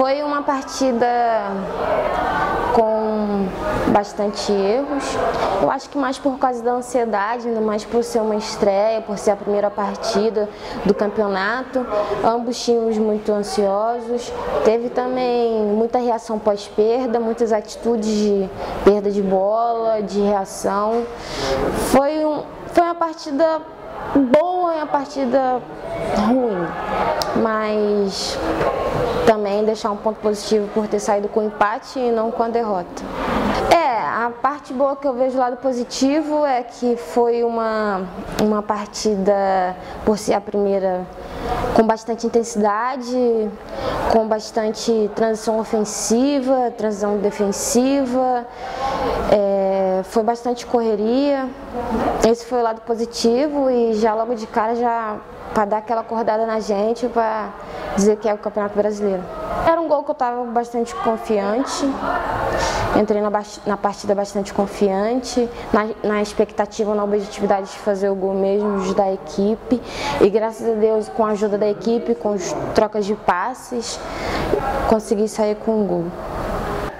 [0.00, 1.06] Foi uma partida
[2.74, 3.46] com
[3.92, 5.04] bastante erros.
[5.60, 9.18] Eu acho que mais por causa da ansiedade, ainda mais por ser uma estreia, por
[9.18, 10.48] ser a primeira partida
[10.86, 11.86] do campeonato.
[12.24, 14.32] Ambos tínhamos muito ansiosos.
[14.64, 18.48] Teve também muita reação pós-perda, muitas atitudes de
[18.82, 21.04] perda de bola, de reação.
[21.92, 23.60] Foi, um, foi uma partida
[24.14, 25.60] boa e uma partida
[26.26, 26.66] ruim,
[27.42, 28.38] mas
[29.30, 33.00] também deixar um ponto positivo por ter saído com empate e não com a derrota.
[33.72, 38.08] É, a parte boa que eu vejo do lado positivo é que foi uma,
[38.42, 41.06] uma partida, por ser a primeira,
[41.76, 43.48] com bastante intensidade,
[44.12, 48.44] com bastante transição ofensiva, transição defensiva,
[49.30, 51.48] é, foi bastante correria.
[52.28, 55.18] Esse foi o lado positivo e já logo de cara já
[55.54, 57.50] para dar aquela acordada na gente, para
[57.96, 59.22] dizer que é o Campeonato Brasileiro.
[59.66, 61.84] Era um gol que eu estava bastante confiante,
[62.98, 63.30] entrei na,
[63.66, 69.12] na partida bastante confiante, na, na, expectativa, na objetividade de fazer o gol mesmo, da
[69.12, 69.80] equipe.
[70.20, 73.98] E graças a Deus, com a ajuda da equipe, com as trocas de passes,
[74.88, 76.04] consegui sair com um gol.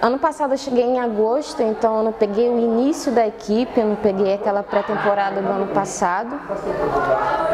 [0.02, 3.86] Ano passado eu cheguei em agosto, então eu não peguei o início da equipe, eu
[3.86, 6.40] não peguei aquela pré-temporada do ano passado.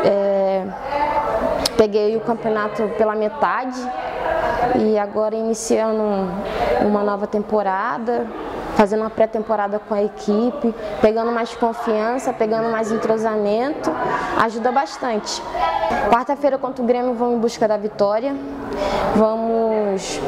[0.05, 0.65] É,
[1.77, 3.79] peguei o campeonato pela metade
[4.79, 6.03] e agora iniciando
[6.83, 8.27] uma nova temporada,
[8.77, 13.91] fazendo uma pré-temporada com a equipe, pegando mais confiança, pegando mais entrosamento,
[14.43, 15.43] ajuda bastante.
[16.11, 18.35] Quarta-feira contra o Grêmio vamos em busca da vitória.
[19.15, 20.21] Vamos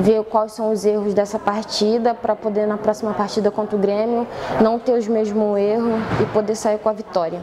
[0.00, 4.26] ver quais são os erros dessa partida para poder na próxima partida contra o Grêmio
[4.60, 7.40] não ter os mesmos erros e poder sair com a vitória.